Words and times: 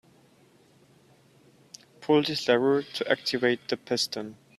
Pull 1.99 2.23
this 2.23 2.47
lever 2.47 2.81
to 2.81 3.07
activate 3.07 3.67
the 3.67 3.77
piston. 3.77 4.35